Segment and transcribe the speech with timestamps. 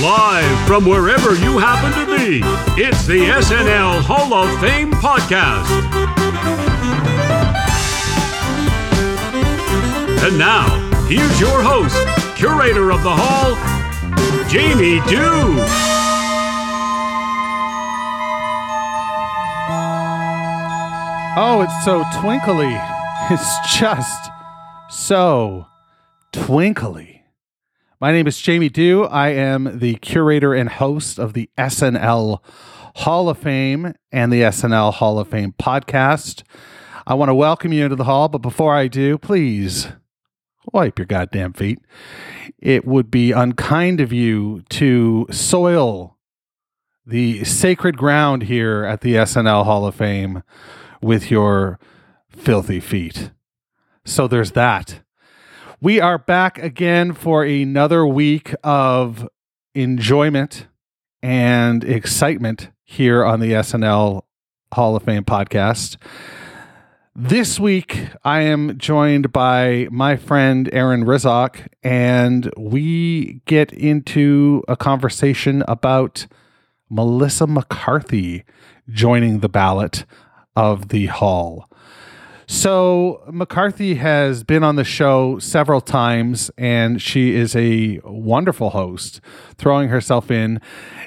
[0.00, 2.40] Live from wherever you happen to be,
[2.80, 5.66] it's the SNL Hall of Fame podcast.
[10.24, 10.68] And now,
[11.08, 11.96] here's your host,
[12.36, 13.56] curator of the Hall,
[14.48, 15.58] Jamie Dew.
[21.40, 22.76] Oh, it's so twinkly.
[23.30, 24.30] It's just
[24.88, 25.66] so
[26.32, 27.17] twinkly.
[28.00, 29.06] My name is Jamie Dew.
[29.06, 32.38] I am the curator and host of the SNL
[32.94, 36.44] Hall of Fame and the SNL Hall of Fame podcast.
[37.08, 39.88] I want to welcome you into the hall, but before I do, please
[40.72, 41.80] wipe your goddamn feet.
[42.60, 46.16] It would be unkind of you to soil
[47.04, 50.44] the sacred ground here at the SNL Hall of Fame
[51.02, 51.80] with your
[52.28, 53.32] filthy feet.
[54.04, 55.00] So there's that.
[55.80, 59.28] We are back again for another week of
[59.76, 60.66] enjoyment
[61.22, 64.22] and excitement here on the SNL
[64.72, 65.96] Hall of Fame podcast.
[67.14, 74.76] This week, I am joined by my friend Aaron Rizok, and we get into a
[74.76, 76.26] conversation about
[76.90, 78.42] Melissa McCarthy
[78.90, 80.04] joining the ballot
[80.56, 81.67] of the hall.
[82.50, 89.20] So, McCarthy has been on the show several times, and she is a wonderful host,
[89.58, 90.58] throwing herself in.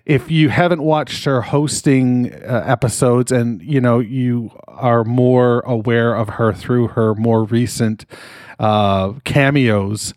[0.05, 6.13] If you haven't watched her hosting uh, episodes and you know you are more aware
[6.13, 8.05] of her through her more recent
[8.59, 10.13] uh, cameos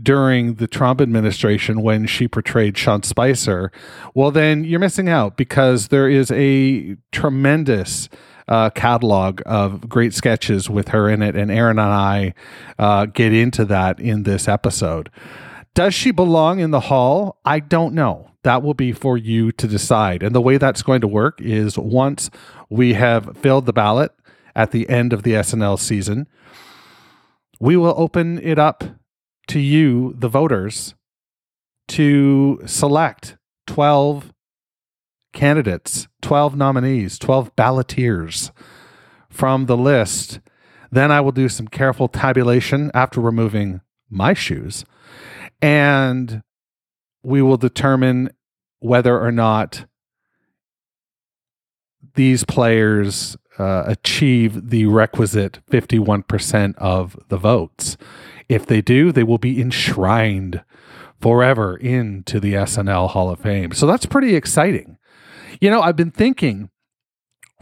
[0.00, 3.72] during the Trump administration when she portrayed Sean Spicer,
[4.14, 8.08] well, then you're missing out because there is a tremendous
[8.50, 12.34] uh, catalog of great sketches with her in it, and Aaron and I
[12.78, 15.10] uh, get into that in this episode.
[15.74, 17.38] Does she belong in the hall?
[17.44, 18.32] I don't know.
[18.42, 20.22] That will be for you to decide.
[20.22, 22.28] And the way that's going to work is once
[22.68, 24.12] we have filled the ballot
[24.56, 26.26] at the end of the SNL season,
[27.60, 28.82] we will open it up
[29.48, 30.94] to you, the voters,
[31.88, 34.32] to select 12
[35.32, 38.50] candidates, 12 nominees, 12 balloteers
[39.28, 40.40] from the list.
[40.90, 44.84] Then I will do some careful tabulation after removing my shoes.
[45.62, 46.42] And
[47.22, 48.30] we will determine
[48.80, 49.84] whether or not
[52.14, 57.96] these players uh, achieve the requisite 51% of the votes.
[58.48, 60.64] If they do, they will be enshrined
[61.20, 63.72] forever into the SNL Hall of Fame.
[63.72, 64.96] So that's pretty exciting.
[65.60, 66.70] You know, I've been thinking,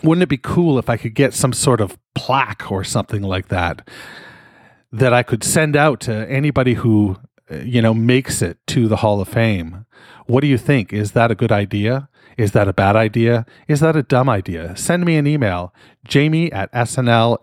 [0.03, 3.49] wouldn't it be cool if I could get some sort of plaque or something like
[3.49, 3.89] that
[4.93, 7.17] that I could send out to anybody who,
[7.51, 9.87] uh, you know, makes it to the Hall of Fame?
[10.27, 10.93] What do you think?
[10.93, 12.09] Is that a good idea?
[12.39, 13.45] Is that a bad idea?
[13.67, 14.77] Is that a dumb idea?
[14.77, 15.75] Send me an email,
[16.07, 17.35] jamie at snlhof.com.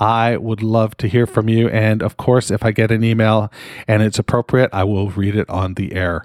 [0.00, 1.68] I would love to hear from you.
[1.68, 3.52] And of course, if I get an email
[3.86, 6.24] and it's appropriate, I will read it on the air.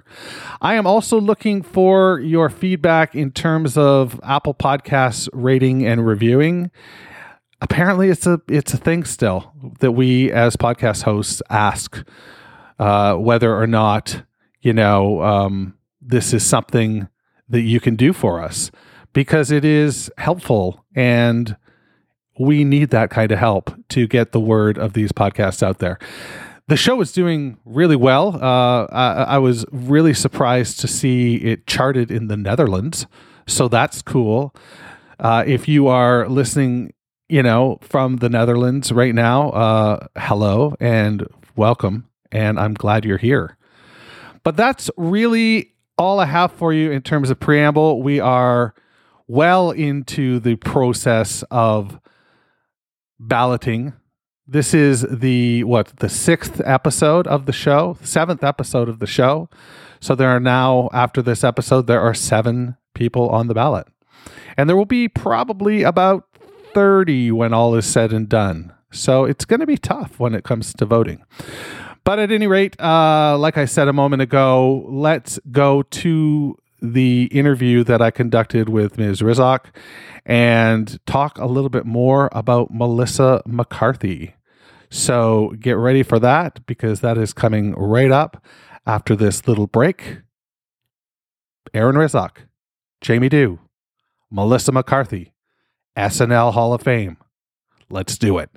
[0.62, 6.70] I am also looking for your feedback in terms of Apple Podcasts rating and reviewing
[7.62, 12.02] apparently it's a it's a thing still that we as podcast hosts ask
[12.78, 14.22] uh, whether or not
[14.62, 17.08] you know um, this is something
[17.48, 18.70] that you can do for us
[19.12, 21.56] because it is helpful and
[22.38, 25.98] we need that kind of help to get the word of these podcasts out there.
[26.68, 28.36] The show is doing really well.
[28.42, 33.06] Uh, I, I, was really surprised to see it charted in the Netherlands.
[33.48, 34.54] So that's cool.
[35.18, 36.94] Uh, if you are listening,
[37.28, 42.08] you know, from the Netherlands right now, uh, hello and welcome.
[42.30, 43.56] And I'm glad you're here.
[44.44, 45.69] But that's really
[46.00, 48.02] all I have for you in terms of preamble.
[48.02, 48.74] We are
[49.28, 52.00] well into the process of
[53.18, 53.92] balloting.
[54.46, 59.50] This is the what the sixth episode of the show, seventh episode of the show.
[60.00, 63.86] So there are now after this episode there are seven people on the ballot,
[64.56, 66.26] and there will be probably about
[66.72, 68.72] thirty when all is said and done.
[68.90, 71.22] So it's going to be tough when it comes to voting.
[72.10, 77.26] But at any rate, uh, like I said a moment ago, let's go to the
[77.26, 79.20] interview that I conducted with Ms.
[79.22, 79.66] Rizok
[80.26, 84.34] and talk a little bit more about Melissa McCarthy.
[84.90, 88.44] So get ready for that because that is coming right up
[88.84, 90.18] after this little break.
[91.72, 92.38] Aaron Rizok,
[93.00, 93.60] Jamie Dew,
[94.32, 95.32] Melissa McCarthy,
[95.96, 97.18] SNL Hall of Fame.
[97.88, 98.50] Let's do it.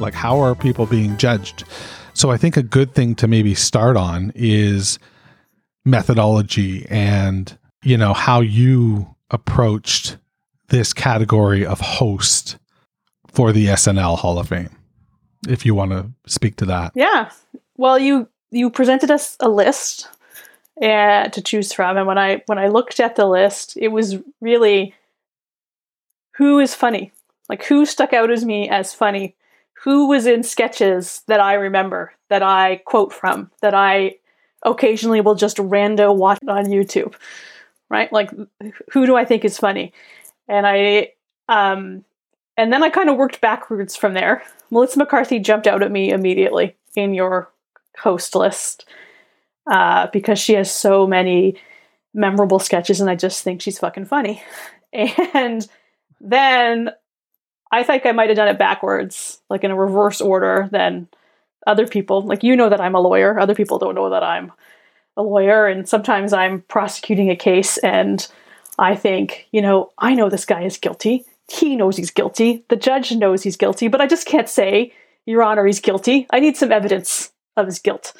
[0.00, 1.64] Like, how are people being judged?
[2.14, 4.98] So, I think a good thing to maybe start on is
[5.84, 10.16] methodology and, you know, how you approached
[10.68, 12.58] this category of host
[13.28, 14.70] for the SNL Hall of Fame.
[15.48, 16.92] If you want to speak to that.
[16.94, 17.30] Yeah.
[17.76, 20.08] Well, you you presented us a list
[20.80, 24.16] uh, to choose from, and when I when I looked at the list, it was
[24.40, 24.94] really
[26.36, 27.12] who is funny,
[27.48, 29.36] like who stuck out as me as funny,
[29.82, 34.16] who was in sketches that I remember, that I quote from, that I
[34.64, 37.14] occasionally will just rando watch on YouTube,
[37.90, 38.12] right?
[38.12, 38.30] Like
[38.92, 39.92] who do I think is funny,
[40.48, 41.12] and I
[41.48, 42.04] um
[42.56, 44.42] and then I kind of worked backwards from there.
[44.70, 47.50] Melissa McCarthy jumped out at me immediately in your
[47.98, 48.86] host list
[49.70, 51.56] uh, because she has so many
[52.12, 54.42] memorable sketches, and I just think she's fucking funny.
[55.34, 55.66] And
[56.20, 56.90] then
[57.78, 61.08] I think I might have done it backwards, like in a reverse order than
[61.66, 62.22] other people.
[62.22, 64.52] Like you know that I'm a lawyer, other people don't know that I'm
[65.16, 68.26] a lawyer, and sometimes I'm prosecuting a case and
[68.78, 72.64] I think, you know, I know this guy is guilty he knows he's guilty.
[72.68, 74.92] The judge knows he's guilty, but I just can't say,
[75.26, 76.26] Your Honor, he's guilty.
[76.30, 78.12] I need some evidence of his guilt.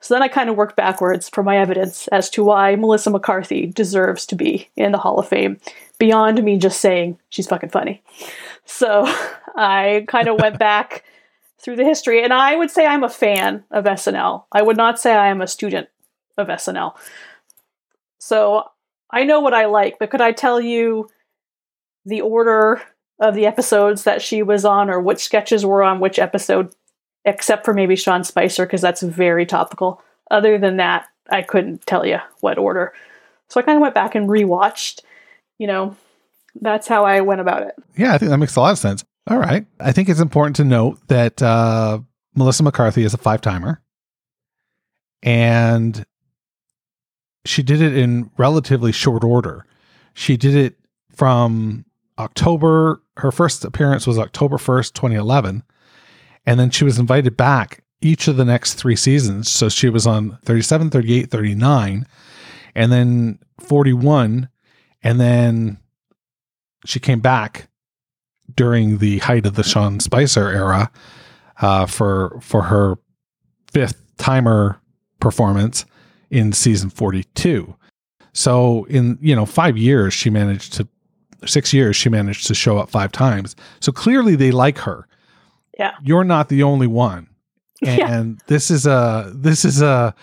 [0.00, 3.66] So then I kind of work backwards for my evidence as to why Melissa McCarthy
[3.66, 5.58] deserves to be in the Hall of Fame,
[6.00, 8.02] beyond me just saying she's fucking funny.
[8.64, 9.04] So
[9.56, 11.04] I kind of went back
[11.58, 14.44] through the history, and I would say I'm a fan of SNL.
[14.50, 15.88] I would not say I am a student
[16.36, 16.96] of SNL.
[18.18, 18.64] So
[19.10, 21.08] I know what I like, but could I tell you
[22.06, 22.82] the order
[23.20, 26.74] of the episodes that she was on or which sketches were on which episode,
[27.26, 30.02] except for maybe Sean Spicer, because that's very topical.
[30.30, 32.94] Other than that, I couldn't tell you what order.
[33.48, 35.00] So I kind of went back and rewatched.
[35.60, 35.94] You know,
[36.58, 37.74] that's how I went about it.
[37.94, 39.04] Yeah, I think that makes a lot of sense.
[39.26, 39.66] All right.
[39.78, 41.98] I think it's important to note that uh,
[42.34, 43.82] Melissa McCarthy is a five timer.
[45.22, 46.06] And
[47.44, 49.66] she did it in relatively short order.
[50.14, 50.76] She did it
[51.14, 51.84] from
[52.18, 55.62] October, her first appearance was October 1st, 2011.
[56.46, 59.50] And then she was invited back each of the next three seasons.
[59.50, 62.06] So she was on 37, 38, 39,
[62.74, 64.48] and then 41.
[65.02, 65.78] And then
[66.84, 67.68] she came back
[68.54, 70.90] during the height of the Sean Spicer era
[71.60, 72.96] uh, for for her
[73.72, 74.80] fifth timer
[75.20, 75.84] performance
[76.30, 77.74] in season 42.
[78.32, 80.88] So in you know 5 years she managed to
[81.46, 83.56] six years, she managed to show up five times.
[83.80, 85.06] So clearly they like her.
[85.78, 85.94] Yeah.
[86.02, 87.28] You're not the only one.
[87.82, 88.44] And yeah.
[88.46, 90.14] this is a this is a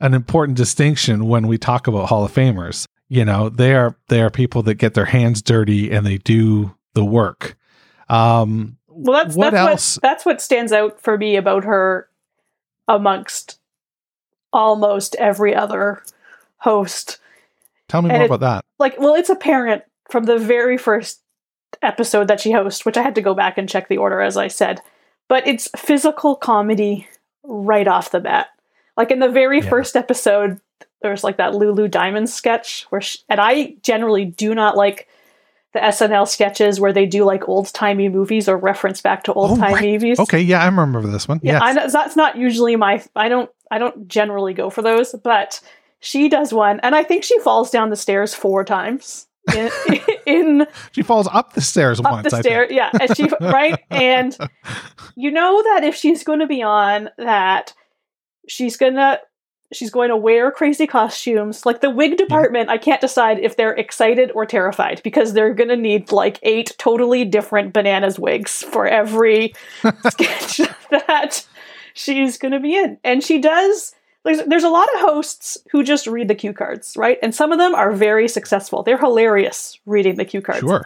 [0.00, 2.84] an important distinction when we talk about Hall of Famers.
[3.08, 6.74] You know, they are they are people that get their hands dirty and they do
[6.94, 7.56] the work.
[8.08, 9.96] Um well that's what that's else?
[9.96, 12.08] what that's what stands out for me about her
[12.88, 13.58] amongst
[14.52, 16.02] almost every other
[16.58, 17.18] host.
[17.88, 18.64] Tell me and more it, about that.
[18.78, 21.20] Like, well, it's apparent from the very first
[21.82, 24.36] episode that she hosts, which I had to go back and check the order as
[24.36, 24.80] I said.
[25.28, 27.06] But it's physical comedy
[27.44, 28.48] right off the bat.
[28.96, 29.68] Like in the very yeah.
[29.68, 30.60] first episode,
[31.02, 35.08] there's like that Lulu Diamond sketch where, she, and I generally do not like
[35.72, 39.58] the SNL sketches where they do like old timey movies or reference back to old
[39.58, 39.84] timey oh, right.
[39.84, 40.20] movies.
[40.20, 41.40] Okay, yeah, I remember this one.
[41.42, 41.92] Yeah, yes.
[41.92, 43.04] that's not usually my.
[43.14, 43.50] I don't.
[43.70, 45.60] I don't generally go for those, but
[46.00, 49.70] she does one, and I think she falls down the stairs four times in,
[50.26, 52.30] in she falls up the stairs up once.
[52.30, 54.36] The stair, yeah, and she right, and
[55.14, 57.74] you know that if she's going to be on that,
[58.48, 59.20] she's gonna
[59.76, 61.66] she's going to wear crazy costumes.
[61.66, 62.70] Like the wig department.
[62.70, 66.74] I can't decide if they're excited or terrified because they're going to need like eight
[66.78, 69.54] totally different bananas wigs for every
[70.08, 71.46] sketch that
[71.94, 73.94] she's going to be in, and she does
[74.26, 77.16] there's, there's a lot of hosts who just read the cue cards, right?
[77.22, 78.82] And some of them are very successful.
[78.82, 80.60] They're hilarious reading the cue cards.
[80.60, 80.84] Sure.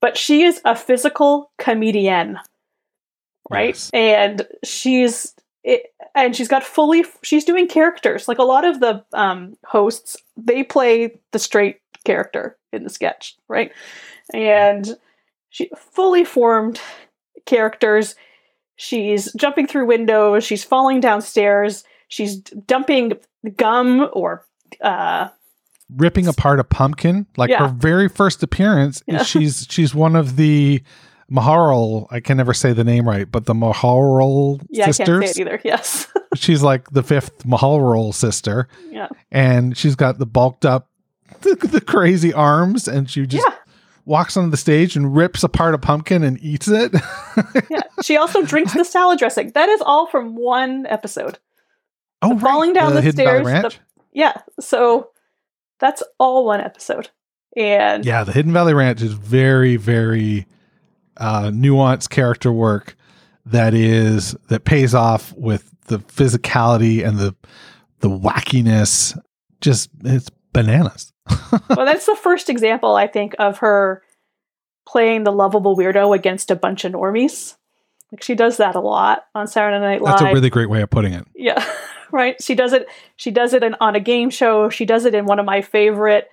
[0.00, 2.40] But she is a physical comedian,
[3.48, 3.76] right?
[3.76, 3.90] Yes.
[3.94, 5.34] And she's
[5.64, 8.28] it, and she's got fully she's doing characters.
[8.28, 13.36] Like a lot of the um, hosts, they play the straight character in the sketch,
[13.48, 13.72] right?
[14.32, 14.96] And
[15.50, 16.80] she fully formed
[17.46, 18.14] characters.
[18.76, 23.12] She's jumping through windows, she's falling downstairs, she's dumping
[23.56, 24.44] gum or
[24.80, 25.28] uh,
[25.94, 27.26] ripping apart a pumpkin.
[27.36, 27.68] Like yeah.
[27.68, 29.22] her very first appearance, yeah.
[29.22, 30.82] she's she's one of the
[31.32, 32.06] Maharelle.
[32.10, 35.08] I can never say the name right, but the Maharelle yeah, sisters.
[35.08, 35.60] I can't say it either.
[35.64, 38.68] Yes, she's like the fifth Maharelle sister.
[38.90, 40.88] Yeah, and she's got the bulked up,
[41.40, 43.44] the, the crazy arms, and she just.
[43.46, 43.54] Yeah.
[44.04, 46.92] walks onto the stage and rips apart a pumpkin and eats it.
[47.70, 47.82] yeah.
[48.02, 49.52] She also drinks the salad dressing.
[49.54, 51.38] That is all from one episode.
[52.20, 53.46] oh, The falling down the, Hidden Valley stairs.
[53.46, 53.78] the- Ranch?
[54.12, 54.32] yeah.
[54.58, 55.10] So
[55.78, 57.10] that's all one episode.
[57.56, 60.46] And Yeah, the Hidden Valley Ranch is very, very
[61.16, 62.96] uh, nuanced character work
[63.46, 67.34] that is that pays off with the physicality and the
[68.00, 69.18] the wackiness.
[69.60, 71.12] Just it's bananas.
[71.68, 74.02] well, that's the first example, I think, of her
[74.86, 77.56] playing the lovable weirdo against a bunch of normies.
[78.10, 80.18] Like she does that a lot on Saturday Night Live.
[80.18, 81.26] That's a really great way of putting it.
[81.34, 81.64] yeah,
[82.10, 82.40] right.
[82.42, 82.86] She does it.
[83.16, 84.68] She does it in, on a game show.
[84.68, 86.30] She does it in one of my favorite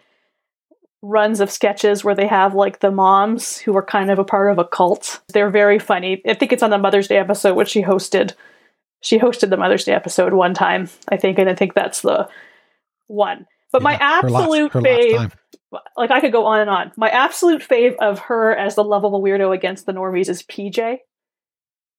[1.01, 4.51] runs of sketches where they have like the moms who are kind of a part
[4.51, 5.21] of a cult.
[5.33, 6.21] They're very funny.
[6.27, 8.33] I think it's on the Mother's Day episode which she hosted.
[9.01, 12.27] She hosted the Mother's Day episode one time, I think, and I think that's the
[13.07, 13.45] one.
[13.71, 15.31] But my Yeah, last- absolute fave
[15.95, 16.91] like I could go on and on.
[16.97, 20.97] My absolute fave of her as the lovable weirdo against the normies is PJ.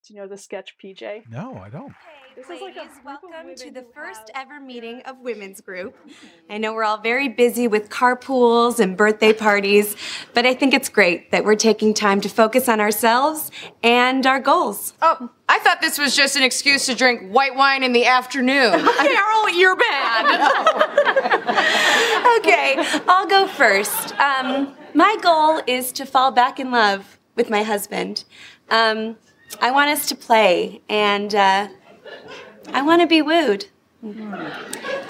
[0.07, 1.23] Do you know the sketch PJ?
[1.31, 1.93] No, I don't.
[2.37, 5.97] This is like ladies, group welcome to the first have- ever meeting of Women's Group.
[6.49, 9.97] I know we're all very busy with carpools and birthday parties,
[10.33, 13.51] but I think it's great that we're taking time to focus on ourselves
[13.83, 14.95] and our goals.
[15.03, 18.73] Oh, I thought this was just an excuse to drink white wine in the afternoon.
[18.99, 20.87] Carol, you're bad.
[22.39, 22.77] Okay,
[23.09, 24.15] I'll go first.
[24.19, 28.25] Um, my goal is to fall back in love with my husband.
[28.71, 29.17] Um,
[29.61, 31.69] I want us to play, and uh,
[32.73, 33.67] I want to be wooed.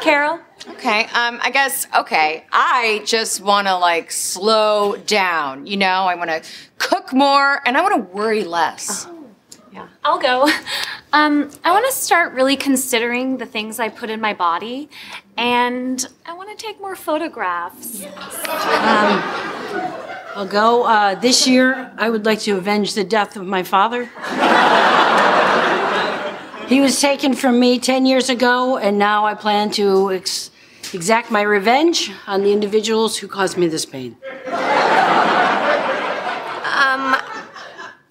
[0.00, 0.40] Carol?
[0.68, 6.04] okay, um, I guess, okay, I just want to like slow down, you know?
[6.06, 6.42] I want to
[6.78, 9.06] cook more and I want to worry less.
[9.72, 9.86] Yeah.
[10.04, 10.48] I'll go.
[11.12, 14.88] Um, I want to start really considering the things I put in my body,
[15.36, 18.04] and I want to take more photographs.
[20.36, 20.84] I'll go.
[20.84, 24.08] Uh, this year, I would like to avenge the death of my father.
[26.70, 30.52] he was taken from me 10 years ago, and now I plan to ex-
[30.94, 34.16] exact my revenge on the individuals who caused me this pain.
[34.46, 34.54] Um,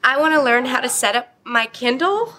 [0.03, 2.33] I want to learn how to set up my Kindle.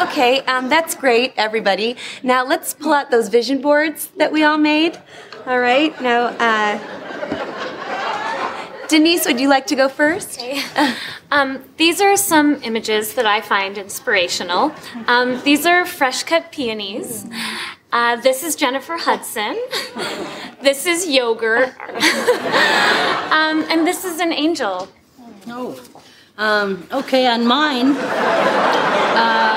[0.00, 1.96] Okay, um, that's great, everybody.
[2.22, 4.98] Now let's pull out those vision boards that we all made.
[5.46, 6.78] All right, now, uh,
[8.92, 10.38] Denise, would you like to go first?
[11.32, 14.70] Um, these are some images that I find inspirational.
[15.06, 17.26] Um, these are fresh cut peonies.
[17.90, 19.56] Uh, this is Jennifer Hudson.
[20.62, 21.72] This is yogurt.
[23.38, 24.88] um, and this is an angel.
[25.48, 25.80] Oh.
[26.36, 27.96] Um, okay, on mine.
[29.22, 29.56] Uh,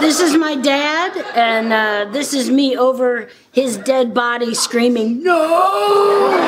[0.00, 0.97] this is my dad,
[1.34, 6.38] and uh, this is me over his dead body screaming, No!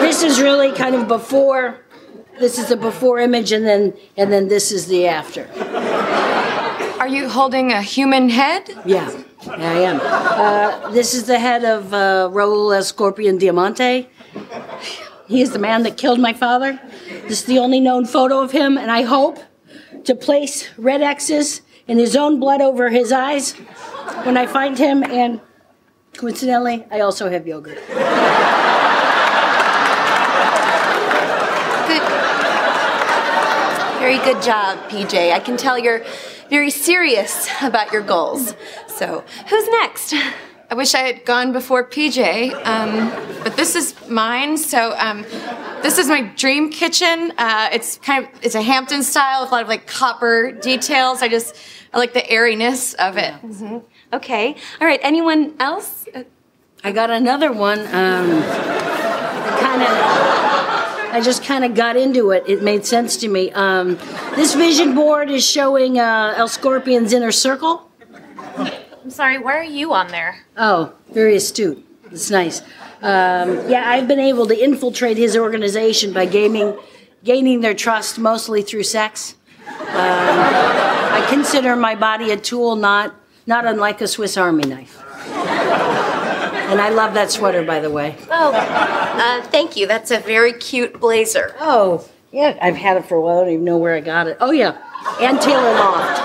[0.00, 1.80] this is really kind of before.
[2.38, 5.48] This is the before image, and then and then this is the after.
[7.00, 8.68] Are you holding a human head?
[8.84, 9.10] Yeah,
[9.46, 10.00] yeah, I am.
[10.02, 14.08] Uh, this is the head of uh, Raul El Scorpion Diamante.
[15.28, 16.80] He is the man that killed my father.
[17.28, 19.38] This is the only known photo of him, and I hope
[20.06, 23.52] to place red X's in his own blood over his eyes
[24.24, 25.02] when I find him.
[25.04, 25.40] And
[26.16, 27.78] coincidentally, I also have yogurt.
[33.98, 35.32] Very good job, PJ.
[35.32, 36.04] I can tell you're
[36.48, 38.54] very serious about your goals.
[38.86, 40.14] So, who's next?
[40.68, 43.10] I wish I had gone before PJ, um,
[43.44, 44.56] but this is mine.
[44.58, 45.24] So um,
[45.86, 47.32] this is my dream kitchen.
[47.38, 51.22] Uh, it's kind of it's a Hampton style with a lot of like copper details.
[51.22, 51.56] I just
[51.94, 53.32] I like the airiness of it.
[54.12, 54.56] Okay.
[54.80, 54.98] All right.
[55.02, 56.06] Anyone else?
[56.12, 56.24] Uh,
[56.82, 57.78] I got another one.
[57.78, 58.42] Um,
[59.60, 59.88] kind of.
[61.12, 62.42] I just kind of got into it.
[62.48, 63.52] It made sense to me.
[63.52, 63.96] Um,
[64.34, 67.88] this vision board is showing uh, El Scorpion's inner circle.
[68.58, 70.44] I'm sorry, where are you on there?
[70.56, 71.86] Oh, very astute.
[72.10, 72.60] It's nice.
[73.06, 76.76] Um, yeah, I've been able to infiltrate his organization by gaining,
[77.22, 79.36] gaining their trust mostly through sex.
[79.68, 83.14] Um, I consider my body a tool, not
[83.46, 85.00] not unlike a Swiss Army knife.
[86.66, 88.16] And I love that sweater, by the way.
[88.28, 89.86] oh, uh, thank you.
[89.86, 91.54] That's a very cute blazer.
[91.60, 93.38] Oh, yeah, I've had it for a while.
[93.38, 94.36] I don't even know where I got it.
[94.40, 94.76] Oh, yeah,
[95.20, 96.22] Ann Taylor Loft.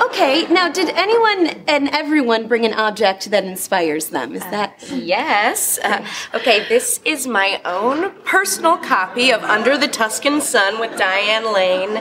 [0.00, 4.34] Okay, now did anyone and everyone bring an object that inspires them?
[4.34, 5.78] Is that Yes.
[5.82, 11.52] Uh, okay, this is my own personal copy of Under the Tuscan Sun with Diane
[11.52, 11.96] Lane.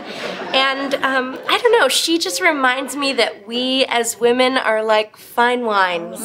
[0.53, 5.17] And um, I don't know, she just reminds me that we as women are like
[5.17, 6.21] fine wines.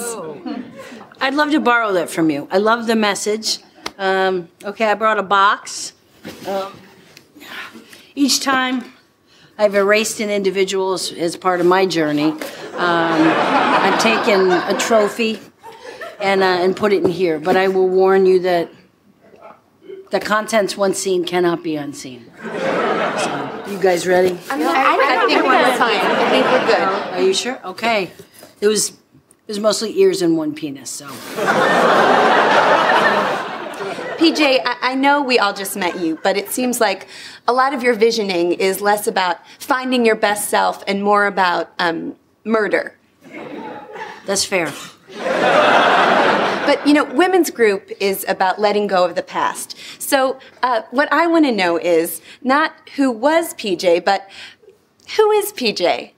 [1.21, 2.49] I'd love to borrow that from you.
[2.51, 3.59] I love the message.
[3.99, 5.95] Um, okay, I brought a box.
[6.47, 6.79] Um,
[8.15, 8.93] each time
[9.59, 12.41] I've erased an individual as, as part of my journey, um,
[12.77, 15.41] I've taken a trophy
[16.21, 17.41] and, uh, and put it in here.
[17.41, 18.71] But I will warn you that
[20.11, 22.31] the contents once seen cannot be unseen.
[22.43, 24.39] So, you guys ready?
[24.51, 26.01] I, I think we're fine.
[26.01, 26.83] I think we're good.
[27.15, 27.59] Are you sure?
[27.65, 28.13] Okay.
[28.61, 31.07] It was it was mostly ears and one penis, so.
[34.19, 37.07] PJ, I, I know we all just met you, but it seems like
[37.47, 41.73] a lot of your visioning is less about finding your best self and more about
[41.79, 42.97] um, murder.
[44.25, 44.73] That's fair.
[46.67, 49.77] But you know, women's group is about letting go of the past.
[50.01, 54.29] So, uh, what I want to know is not who was PJ, but
[55.17, 56.11] who is PJ?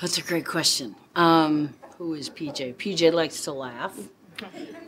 [0.00, 0.94] That's a great question.
[1.14, 2.76] Um, who is PJ?
[2.76, 3.98] PJ likes to laugh.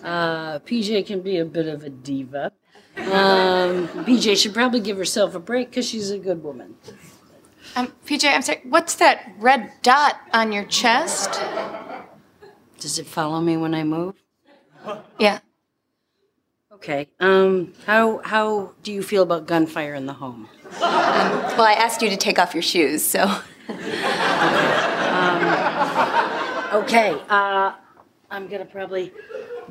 [0.02, 2.52] Uh, PJ can be a bit of a diva.
[2.96, 6.76] Um, PJ should probably give herself a break because she's a good woman.
[7.76, 8.60] Um, PJ, I'm sorry.
[8.64, 11.40] What's that red dot on your chest?
[12.80, 14.14] Does it follow me when I move?
[15.18, 15.40] Yeah.
[16.72, 17.08] Okay.
[17.18, 20.48] Um, how how do you feel about gunfire in the home?
[20.80, 23.24] Well, I asked you to take off your shoes, so.
[26.72, 27.16] Okay.
[27.28, 27.72] Uh,
[28.30, 29.10] I'm gonna probably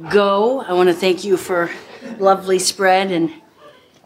[0.09, 0.61] go.
[0.61, 1.69] I want to thank you for
[2.17, 3.31] lovely spread and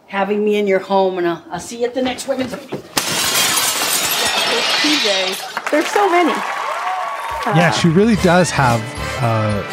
[0.07, 2.79] having me in your home, and I'll, I'll see you at the next women's meeting.
[4.81, 5.71] PJ.
[5.71, 6.31] There's so many.
[7.57, 8.81] yeah, she really does have
[9.21, 9.63] uh,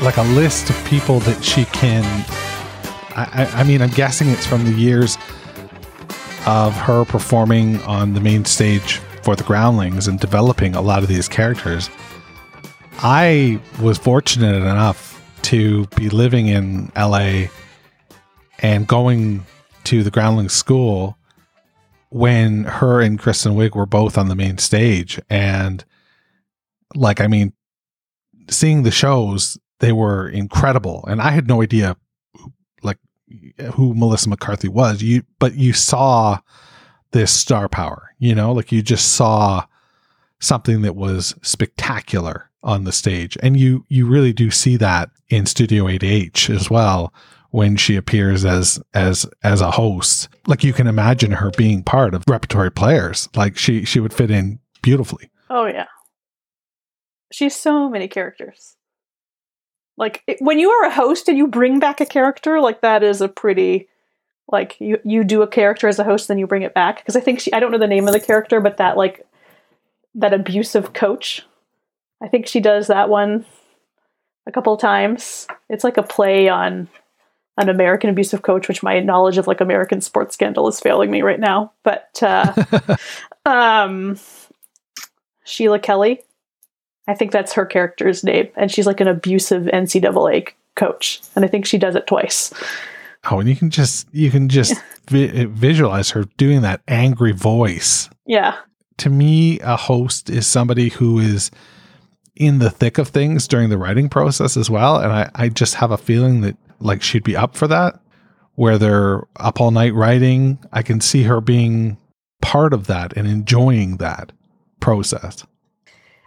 [0.00, 2.04] like a list of people that she can.
[3.16, 5.16] I, I, I mean, I'm guessing it's from the years
[6.46, 11.08] of her performing on the main stage for the Groundlings and developing a lot of
[11.08, 11.90] these characters.
[13.02, 17.44] I was fortunate enough to be living in LA
[18.58, 19.46] and going
[19.84, 21.16] to the Groundlings school
[22.10, 25.18] when her and Kristen Wiig were both on the main stage.
[25.30, 25.82] And
[26.94, 27.54] like, I mean,
[28.50, 31.02] seeing the shows, they were incredible.
[31.08, 31.96] And I had no idea
[32.82, 32.98] like
[33.76, 35.00] who Melissa McCarthy was.
[35.00, 36.40] You but you saw
[37.12, 39.64] this star power, you know, like you just saw
[40.38, 43.36] something that was spectacular on the stage.
[43.42, 47.12] And you you really do see that in Studio 8H as well
[47.50, 50.28] when she appears as as as a host.
[50.46, 53.28] Like you can imagine her being part of repertory players.
[53.34, 55.30] Like she she would fit in beautifully.
[55.48, 55.86] Oh yeah.
[57.32, 58.76] She's so many characters.
[59.96, 63.02] Like it- when you are a host and you bring back a character, like that
[63.02, 63.88] is a pretty
[64.48, 67.14] like you you do a character as a host then you bring it back because
[67.14, 69.24] I think she I don't know the name of the character but that like
[70.16, 71.42] that abusive coach.
[72.22, 73.44] I think she does that one
[74.46, 75.46] a couple times.
[75.68, 76.88] It's like a play on
[77.56, 81.22] an American abusive coach, which my knowledge of like American sports scandal is failing me
[81.22, 81.72] right now.
[81.82, 82.96] But uh,
[83.46, 84.18] um,
[85.44, 86.22] Sheila Kelly,
[87.06, 91.48] I think that's her character's name, and she's like an abusive NCAA coach, and I
[91.48, 92.52] think she does it twice.
[93.30, 94.74] Oh, and you can just you can just
[95.08, 98.08] vi- visualize her doing that angry voice.
[98.26, 98.56] Yeah,
[98.98, 101.50] To me, a host is somebody who is
[102.40, 104.96] in the thick of things during the writing process as well.
[104.96, 108.00] And I, I just have a feeling that like she'd be up for that,
[108.54, 110.58] where they're up all night writing.
[110.72, 111.98] I can see her being
[112.40, 114.32] part of that and enjoying that
[114.80, 115.44] process.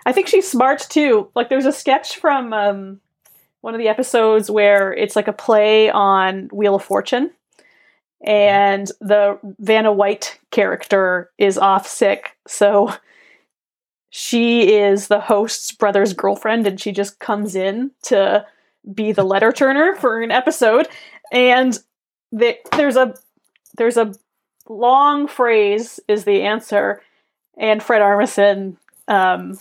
[0.05, 1.29] I think she's smart too.
[1.35, 3.01] Like there's a sketch from um,
[3.61, 7.31] one of the episodes where it's like a play on Wheel of Fortune,
[8.23, 12.93] and the Vanna White character is off sick, so
[14.15, 18.45] she is the host's brother's girlfriend, and she just comes in to
[18.93, 20.87] be the letter turner for an episode,
[21.31, 21.79] and
[22.31, 23.15] the, there's a
[23.75, 24.13] there's a
[24.69, 27.01] long phrase is the answer,
[27.57, 29.57] and Fred Armisen um,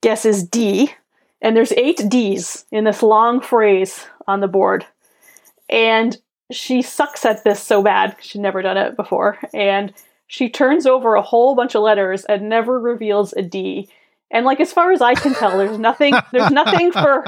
[0.00, 0.94] guesses D,
[1.42, 4.86] and there's eight D's in this long phrase on the board.
[5.68, 6.16] And
[6.52, 9.92] she sucks at this so bad, she'd never done it before, and
[10.28, 13.88] she turns over a whole bunch of letters and never reveals a D.
[14.30, 17.24] And like as far as I can tell, there's nothing there's nothing for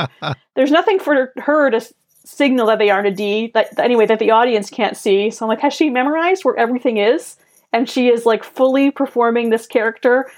[0.54, 1.80] there's nothing for her to
[2.24, 5.30] signal that they aren't a D that anyway that the audience can't see.
[5.30, 7.36] So I'm like, has she memorized where everything is?
[7.72, 10.30] And she is like fully performing this character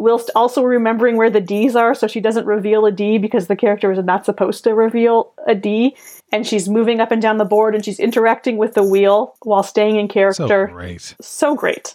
[0.00, 3.54] whilst also remembering where the D's are, so she doesn't reveal a D because the
[3.54, 5.94] character is not supposed to reveal a D.
[6.32, 9.62] And she's moving up and down the board and she's interacting with the wheel while
[9.62, 10.66] staying in character.
[10.68, 11.14] So great.
[11.20, 11.94] So great.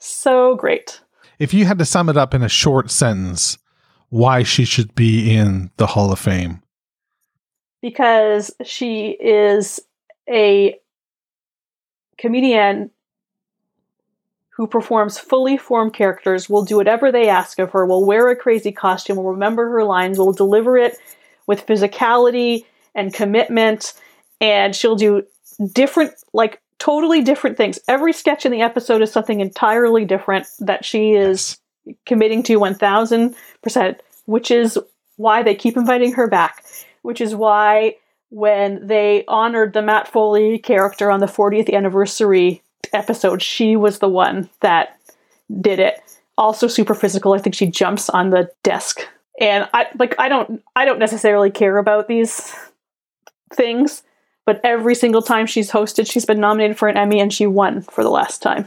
[0.00, 1.00] So great.
[1.38, 3.58] If you had to sum it up in a short sentence,
[4.08, 6.62] why she should be in the Hall of Fame.
[7.80, 9.80] because she is
[10.28, 10.78] a
[12.18, 12.90] comedian
[14.50, 18.36] who performs fully formed characters, will do whatever they ask of her, will wear a
[18.36, 20.98] crazy costume, will remember her lines, will deliver it
[21.46, 23.94] with physicality and commitment,
[24.40, 25.22] and she'll do
[25.72, 27.78] different, like totally different things.
[27.86, 31.58] Every sketch in the episode is something entirely different that she is
[32.06, 34.78] committing to 1000%, which is
[35.16, 36.64] why they keep inviting her back,
[37.02, 37.94] which is why
[38.30, 42.62] when they honored the Matt Foley character on the 40th anniversary
[42.92, 44.98] episode, she was the one that
[45.60, 46.00] did it.
[46.38, 47.34] Also super physical.
[47.34, 49.00] I think she jumps on the desk.
[49.38, 52.54] And I like I don't I don't necessarily care about these
[53.52, 54.02] things,
[54.50, 57.82] but every single time she's hosted, she's been nominated for an Emmy and she won
[57.82, 58.66] for the last time.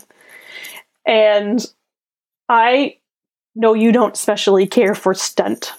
[1.05, 1.59] And
[2.47, 2.99] I
[3.53, 5.73] know you don't especially care for stunt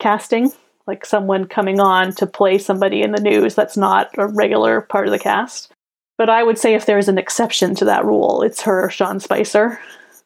[0.00, 0.50] casting,
[0.88, 5.06] like someone coming on to play somebody in the news that's not a regular part
[5.06, 5.70] of the cast.
[6.18, 9.78] But I would say if there's an exception to that rule, it's her, Sean Spicer.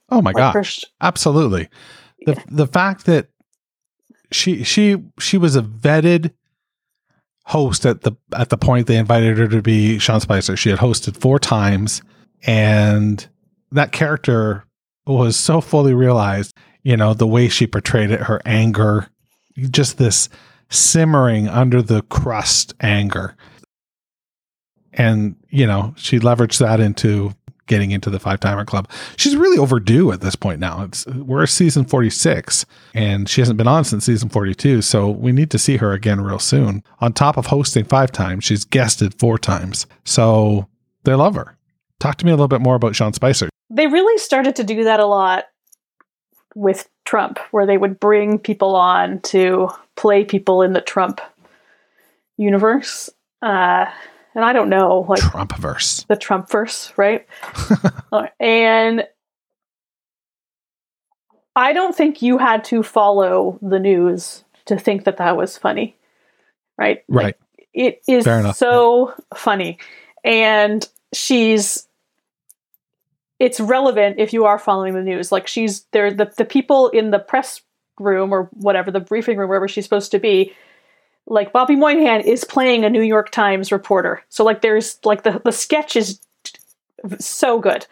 [0.09, 0.83] Oh my Like gosh.
[1.02, 1.68] Absolutely.
[2.24, 3.28] The the fact that
[4.33, 6.33] she she she was a vetted
[7.50, 10.56] host at the at the point they invited her to be Sean Spicer.
[10.56, 12.00] She had hosted four times
[12.44, 13.26] and
[13.72, 14.64] that character
[15.06, 19.08] was so fully realized, you know, the way she portrayed it, her anger,
[19.70, 20.28] just this
[20.68, 23.36] simmering under the crust anger.
[24.92, 27.34] And, you know, she leveraged that into
[27.70, 28.90] getting into the five timer club.
[29.16, 30.83] She's really overdue at this point now.
[30.83, 35.50] It's we're season 46 and she hasn't been on since season 42, so we need
[35.52, 36.83] to see her again real soon.
[36.98, 39.87] On top of hosting 5 times, she's guested 4 times.
[40.04, 40.66] So
[41.04, 41.56] they love her.
[42.00, 43.48] Talk to me a little bit more about Sean Spicer.
[43.70, 45.44] They really started to do that a lot
[46.56, 51.20] with Trump, where they would bring people on to play people in the Trump
[52.37, 53.09] universe.
[53.42, 53.87] Uh,
[54.34, 56.06] and I don't know, like Trumpverse.
[56.06, 57.26] the Trump verse, right?
[58.12, 59.06] Uh, and
[61.54, 65.96] I don't think you had to follow the news to think that that was funny,
[66.76, 67.04] right?
[67.08, 67.36] Like, Right.
[67.72, 68.24] it is
[68.56, 69.78] so funny.
[70.24, 71.86] And she's
[73.38, 75.30] it's relevant if you are following the news.
[75.32, 77.62] Like she's there the, the people in the press
[77.98, 80.52] room or whatever, the briefing room, wherever she's supposed to be,
[81.30, 84.22] like Bobby Moynihan is playing a New York Times reporter.
[84.28, 86.20] So like there's like the, the sketch is
[87.18, 87.86] so good.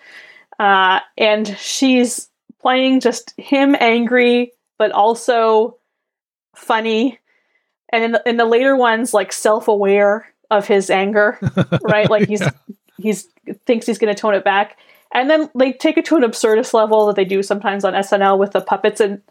[0.59, 2.29] Uh, and she's
[2.61, 5.79] playing just him angry, but also
[6.57, 7.20] funny.
[7.90, 11.38] And in the, in the later ones, like self-aware of his anger,
[11.83, 12.11] right?
[12.11, 12.42] Like he's
[12.96, 13.29] he's
[13.66, 14.79] thinks he's going to tone it back,
[15.14, 18.38] and then they take it to an absurdist level that they do sometimes on SNL
[18.38, 19.22] with the puppets and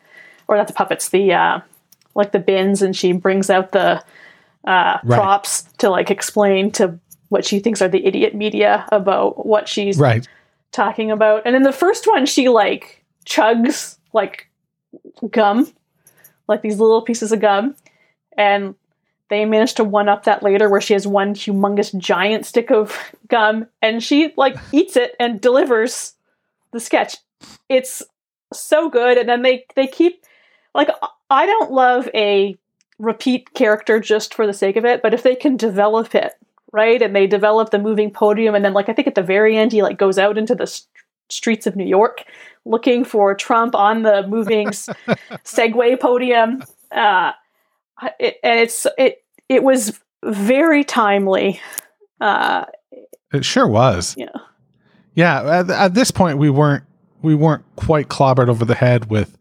[0.48, 1.60] or not the puppets, the uh,
[2.18, 4.04] like the bins, and she brings out the
[4.66, 5.18] uh, Right.
[5.18, 7.00] props to like explain to
[7.30, 10.28] what she thinks are the idiot media about what she's Right.
[10.74, 11.44] talking about.
[11.46, 14.50] And in the first one, she like chugs like
[15.32, 15.72] gum,
[16.48, 17.76] like these little pieces of gum.
[18.38, 18.76] And
[19.30, 22.98] they managed to one up that later where she has one humongous giant stick of
[23.28, 26.14] gum and she like eats it and delivers
[26.72, 27.18] the sketch.
[27.68, 28.02] It's
[28.54, 29.18] so good.
[29.18, 30.24] And then they, they keep
[30.74, 30.90] like
[31.30, 32.58] I don't love a
[33.00, 36.34] repeat character just for the sake of it, but if they can develop it,
[36.72, 37.02] right?
[37.02, 39.72] And they develop the moving podium and then like I think at the very end
[39.72, 40.88] he like goes out into the s-
[41.30, 42.24] streets of New York
[42.66, 44.68] looking for Trump on the moving
[45.44, 46.64] Segway podium.
[46.92, 47.32] Uh
[48.20, 51.62] it, and it's it it was very timely.
[52.20, 52.66] Uh
[53.34, 54.16] It sure was.
[54.18, 54.28] Yeah.
[55.14, 55.60] Yeah.
[55.60, 56.84] At, at this point, we weren't
[57.22, 59.38] we weren't quite clobbered over the head with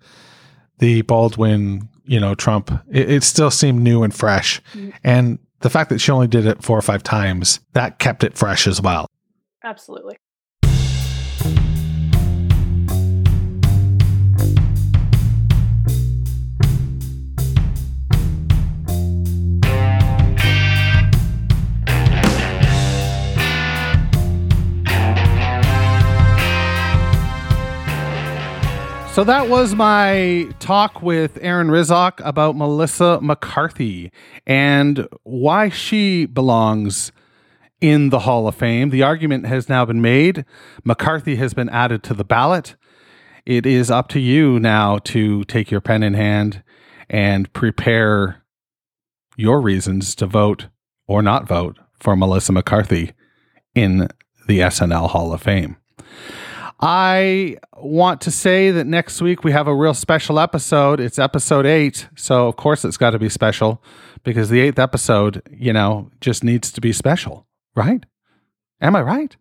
[0.79, 2.71] the Baldwin, you know, Trump.
[2.91, 4.91] It, it still seemed new and fresh, mm-hmm.
[5.05, 8.37] and the fact that she only did it four or five times that kept it
[8.37, 9.07] fresh as well.
[9.65, 10.17] absolutely.
[29.17, 34.13] So that was my talk with Aaron Rizok about Melissa McCarthy
[34.47, 37.13] and why she belongs
[37.81, 38.91] in the Hall of Fame.
[38.91, 40.45] The argument has now been made.
[40.85, 42.77] McCarthy has been added to the ballot.
[43.47, 46.63] it is up to you now to take your pen in hand
[47.09, 48.45] and prepare
[49.35, 50.67] your reasons to vote
[51.07, 53.13] or not vote for Melissa McCarthy
[53.75, 54.09] in
[54.47, 55.79] the SNL Hall of Fame.
[56.81, 61.01] I want to say that next week we have a real special episode.
[61.01, 62.09] It's episode eight.
[62.17, 63.83] So, of course, it's got to be special
[64.25, 68.05] because the eighth episode, you know, just needs to be special, right?
[68.81, 69.35] Am I right?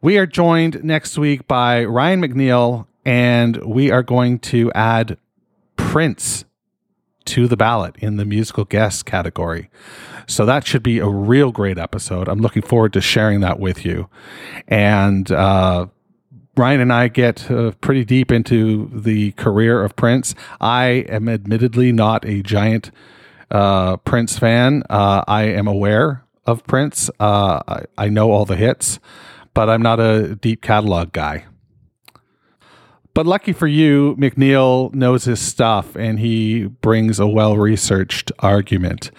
[0.00, 5.18] We are joined next week by Ryan McNeil, and we are going to add
[5.76, 6.44] Prince
[7.24, 9.70] to the ballot in the musical guest category.
[10.26, 12.28] So that should be a real great episode.
[12.28, 14.08] I'm looking forward to sharing that with you.
[14.68, 15.86] And uh,
[16.56, 20.34] Ryan and I get uh, pretty deep into the career of Prince.
[20.60, 22.90] I am admittedly not a giant
[23.50, 24.84] uh, Prince fan.
[24.88, 27.10] Uh, I am aware of Prince.
[27.18, 29.00] Uh, I, I know all the hits,
[29.52, 31.46] but I'm not a deep catalog guy.
[33.14, 39.10] But lucky for you, McNeil knows his stuff and he brings a well researched argument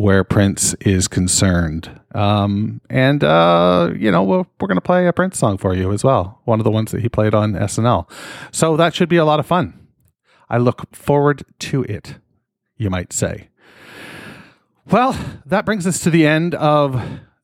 [0.00, 2.00] where Prince is concerned.
[2.14, 5.92] Um, and, uh, you know, we're, we're going to play a Prince song for you
[5.92, 8.10] as well, one of the ones that he played on SNL.
[8.50, 9.78] So that should be a lot of fun.
[10.48, 12.14] I look forward to it,
[12.78, 13.50] you might say.
[14.90, 16.98] Well, that brings us to the end of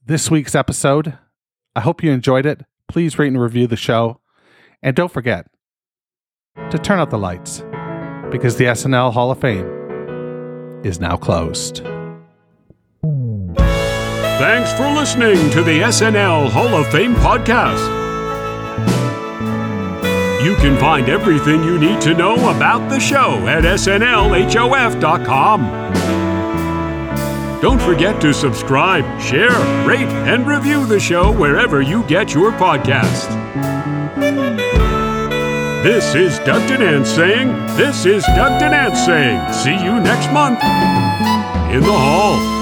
[0.07, 1.13] this week's episode.
[1.75, 2.63] I hope you enjoyed it.
[2.89, 4.23] Please rate and review the show.
[4.83, 5.47] And don't forget,
[6.71, 7.63] to turn out the lights
[8.31, 11.87] because the SNL Hall of Fame is now closed.
[14.39, 17.95] Thanks for listening to the SNL Hall of Fame podcast.
[20.45, 25.61] You can find everything you need to know about the show at snlhof.com.
[27.63, 33.27] Don't forget to subscribe, share, rate, and review the show wherever you get your podcast.
[35.83, 40.63] This is Doug Denant saying, This is Doug Denant saying, see you next month
[41.73, 42.56] in the hall.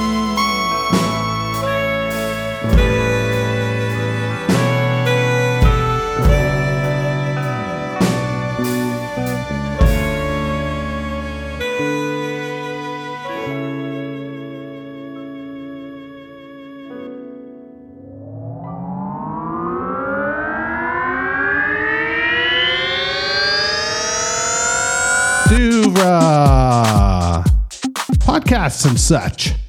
[28.75, 29.63] Podcasts and such.